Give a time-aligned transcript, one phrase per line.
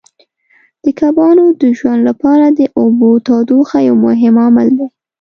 [0.83, 4.87] د کبانو د ژوند لپاره د اوبو تودوخه یو مهم عامل دی.